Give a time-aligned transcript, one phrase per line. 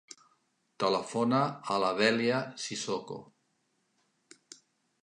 [0.83, 1.41] Telefona
[1.75, 3.21] a la Dèlia Sissoko.